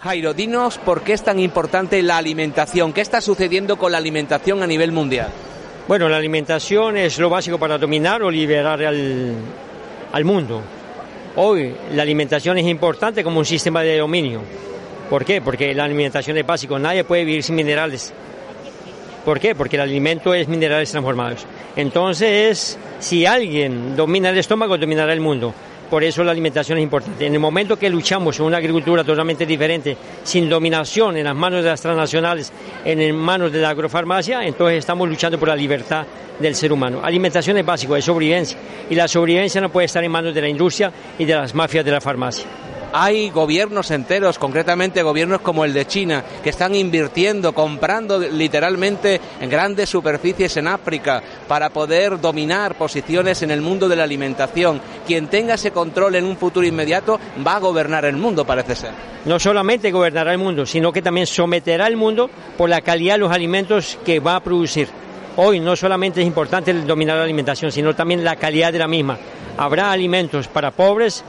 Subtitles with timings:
[0.00, 2.92] Jairo, dinos por qué es tan importante la alimentación.
[2.92, 5.28] ¿Qué está sucediendo con la alimentación a nivel mundial?
[5.88, 9.34] Bueno, la alimentación es lo básico para dominar o liberar al,
[10.12, 10.62] al mundo.
[11.34, 14.40] Hoy la alimentación es importante como un sistema de dominio.
[15.10, 15.40] ¿Por qué?
[15.42, 16.78] Porque la alimentación es básico.
[16.78, 18.12] Nadie puede vivir sin minerales.
[19.24, 19.56] ¿Por qué?
[19.56, 21.44] Porque el alimento es minerales transformados.
[21.74, 25.52] Entonces, si alguien domina el estómago, dominará el mundo.
[25.90, 27.26] Por eso la alimentación es importante.
[27.26, 31.62] En el momento que luchamos en una agricultura totalmente diferente, sin dominación en las manos
[31.62, 32.52] de las transnacionales,
[32.84, 36.06] en manos de la agrofarmacia, entonces estamos luchando por la libertad
[36.38, 37.00] del ser humano.
[37.02, 38.58] Alimentación es básico, es sobrevivencia.
[38.90, 41.84] Y la sobrevivencia no puede estar en manos de la industria y de las mafias
[41.84, 42.44] de la farmacia.
[42.92, 49.50] Hay gobiernos enteros, concretamente gobiernos como el de China, que están invirtiendo, comprando literalmente en
[49.50, 54.80] grandes superficies en África para poder dominar posiciones en el mundo de la alimentación.
[55.06, 58.90] Quien tenga ese control en un futuro inmediato va a gobernar el mundo, parece ser.
[59.26, 63.18] No solamente gobernará el mundo, sino que también someterá el mundo por la calidad de
[63.18, 64.88] los alimentos que va a producir.
[65.36, 69.18] Hoy no solamente es importante dominar la alimentación, sino también la calidad de la misma.
[69.58, 71.22] Habrá alimentos para pobres,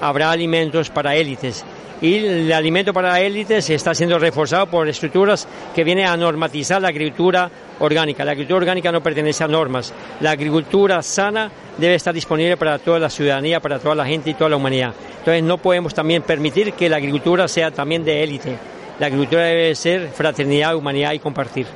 [0.00, 1.64] habrá alimentos para élites.
[2.00, 6.88] Y el alimento para élites está siendo reforzado por estructuras que vienen a normatizar la
[6.88, 8.24] agricultura orgánica.
[8.24, 9.94] La agricultura orgánica no pertenece a normas.
[10.20, 14.34] La agricultura sana debe estar disponible para toda la ciudadanía, para toda la gente y
[14.34, 14.94] toda la humanidad.
[15.18, 18.58] Entonces no podemos también permitir que la agricultura sea también de élite.
[18.98, 21.66] La agricultura debe ser fraternidad, humanidad y compartir.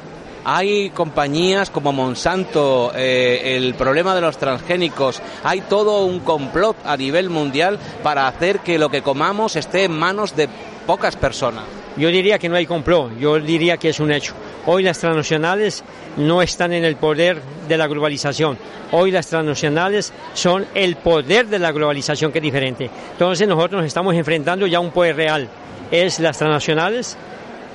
[0.48, 6.97] Hay compañías como Monsanto, eh, el problema de los transgénicos, hay todo un complot a
[6.97, 10.48] nivel mundial para hacer que lo que comamos esté en manos de
[10.86, 11.64] pocas personas.
[11.96, 14.35] Yo diría que no hay complot, yo diría que es un hecho.
[14.67, 15.83] Hoy las transnacionales
[16.17, 18.56] no están en el poder de la globalización.
[18.92, 22.89] Hoy las transnacionales son el poder de la globalización que es diferente.
[23.11, 25.48] Entonces nosotros nos estamos enfrentando ya a un poder real.
[25.90, 27.17] Es las transnacionales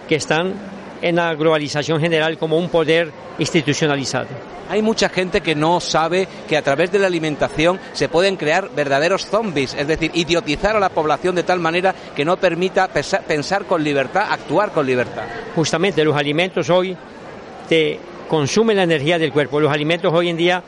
[0.07, 0.53] que están
[1.01, 4.27] en la globalización general como un poder institucionalizado.
[4.69, 8.69] Hay mucha gente que no sabe que a través de la alimentación se pueden crear
[8.73, 13.65] verdaderos zombies, es decir, idiotizar a la población de tal manera que no permita pensar
[13.65, 15.23] con libertad, actuar con libertad.
[15.55, 16.95] Justamente los alimentos hoy
[17.67, 19.59] te consumen la energía del cuerpo.
[19.59, 20.63] Los alimentos hoy en día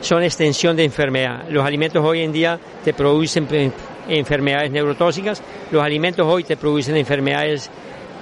[0.00, 1.44] son extensión de enfermedad.
[1.48, 3.72] Los alimentos hoy en día te producen
[4.08, 5.42] enfermedades neurotóxicas.
[5.70, 7.70] Los alimentos hoy te producen enfermedades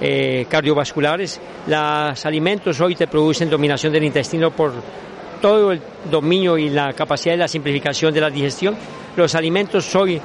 [0.01, 1.39] eh, cardiovasculares.
[1.67, 4.73] Los alimentos hoy te producen dominación del intestino por
[5.41, 8.75] todo el dominio y la capacidad de la simplificación de la digestión.
[9.15, 10.19] Los alimentos hoy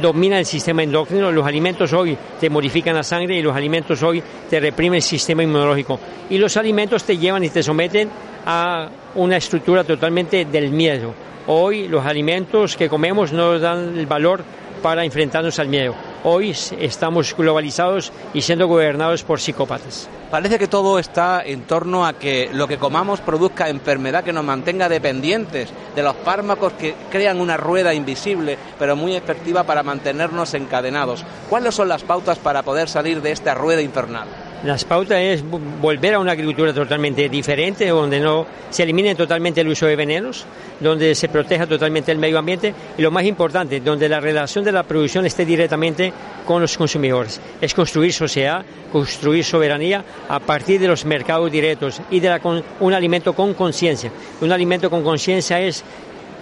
[0.00, 4.22] dominan el sistema endocrino, los alimentos hoy te modifican la sangre y los alimentos hoy
[4.48, 5.98] te reprimen el sistema inmunológico.
[6.28, 8.08] Y los alimentos te llevan y te someten
[8.46, 11.12] a una estructura totalmente del miedo.
[11.46, 14.44] Hoy los alimentos que comemos no dan el valor
[14.82, 15.94] para enfrentarnos al miedo.
[16.22, 20.06] Hoy estamos globalizados y siendo gobernados por psicópatas.
[20.30, 24.44] Parece que todo está en torno a que lo que comamos produzca enfermedad que nos
[24.44, 30.52] mantenga dependientes de los fármacos que crean una rueda invisible, pero muy efectiva para mantenernos
[30.52, 31.24] encadenados.
[31.48, 34.28] ¿Cuáles son las pautas para poder salir de esta rueda infernal?
[34.62, 39.68] Las pautas es volver a una agricultura totalmente diferente, donde no se elimine totalmente el
[39.68, 40.44] uso de venenos,
[40.78, 44.72] donde se proteja totalmente el medio ambiente y lo más importante, donde la relación de
[44.72, 46.12] la producción esté directamente
[46.46, 47.40] con los consumidores.
[47.58, 48.62] Es construir sociedad,
[48.92, 52.38] construir soberanía a partir de los mercados directos y de
[52.80, 54.12] un alimento con conciencia.
[54.42, 55.82] Un alimento con conciencia es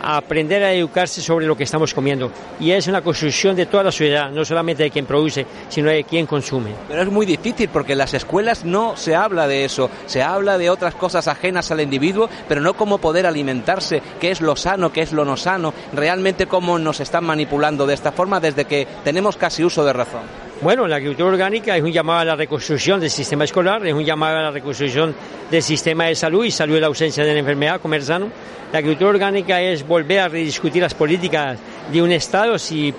[0.01, 2.31] aprender a educarse sobre lo que estamos comiendo.
[2.61, 6.05] Y es una construcción de toda la sociedad, no solamente de quien produce, sino de
[6.05, 6.73] quien consume.
[6.89, 10.59] Pero es muy difícil porque en las escuelas no se habla de eso, se habla
[10.59, 14.93] de otras cosas ajenas al individuo, pero no cómo poder alimentarse, qué es lo sano,
[14.93, 18.87] qué es lo no sano, realmente cómo nos están manipulando de esta forma desde que
[19.05, 20.48] tenemos casi uso de razón.
[20.60, 24.05] Bueno, la agricultura orgánica es un llamado a la reconstrucción del sistema escolar, es un
[24.05, 25.14] llamado a la reconstrucción
[25.49, 28.28] del sistema de salud y salud de la ausencia de la enfermedad, comer sano.
[28.72, 31.60] La agricultura orgánica es volver a rediscutir las políticas
[31.93, 32.93] de un Estado, si,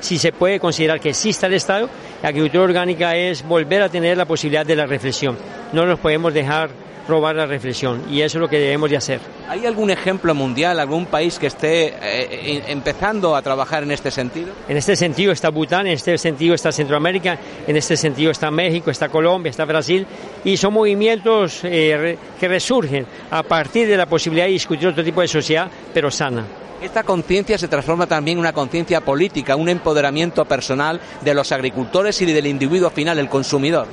[0.00, 1.90] si se puede considerar que exista el Estado.
[2.22, 5.36] La agricultura orgánica es volver a tener la posibilidad de la reflexión.
[5.74, 6.70] No nos podemos dejar
[7.08, 9.20] robar la reflexión y eso es lo que debemos de hacer.
[9.48, 14.52] ¿Hay algún ejemplo mundial, algún país que esté eh, empezando a trabajar en este sentido?
[14.68, 18.90] En este sentido está Bután, en este sentido está Centroamérica, en este sentido está México,
[18.90, 20.06] está Colombia, está Brasil
[20.44, 25.20] y son movimientos eh, que resurgen a partir de la posibilidad de discutir otro tipo
[25.20, 26.44] de sociedad, pero sana.
[26.80, 32.20] Esta conciencia se transforma también en una conciencia política, un empoderamiento personal de los agricultores
[32.20, 33.86] y del individuo final, el consumidor.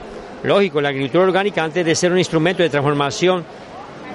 [0.44, 3.46] Lógico, la agricultura orgánica antes de ser un instrumento de transformación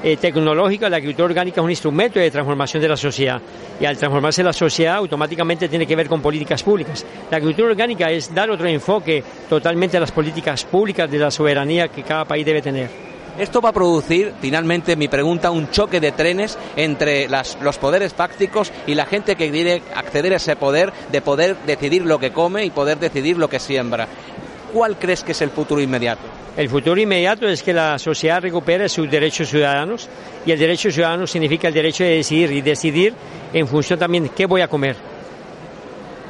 [0.02, 3.40] eh, tecnológica, la agricultura orgánica es un instrumento de transformación de la sociedad.
[3.80, 7.06] Y al transformarse la sociedad automáticamente tiene que ver con políticas públicas.
[7.30, 11.88] La agricultura orgánica es dar otro enfoque totalmente a las políticas públicas de la soberanía
[11.88, 12.90] que cada país debe tener.
[13.38, 18.72] Esto va a producir, finalmente, mi pregunta, un choque de trenes entre los poderes fácticos
[18.86, 22.64] y la gente que quiere acceder a ese poder de poder decidir lo que come
[22.64, 24.08] y poder decidir lo que siembra.
[24.76, 26.20] ¿Cuál crees que es el futuro inmediato?
[26.54, 30.06] El futuro inmediato es que la sociedad recupere sus derechos ciudadanos
[30.44, 33.14] y el derecho ciudadano significa el derecho de decidir y decidir
[33.54, 34.94] en función también de qué voy a comer.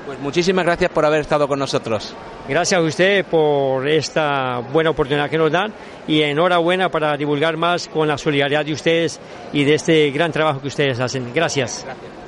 [0.06, 2.14] Pues muchísimas gracias por haber estado con nosotros.
[2.48, 5.72] Gracias a usted por esta buena oportunidad que nos dan
[6.06, 9.19] y enhorabuena para divulgar más con la solidaridad de ustedes
[9.52, 11.32] y de este gran trabajo que ustedes hacen.
[11.34, 11.82] Gracias.
[11.84, 12.25] gracias.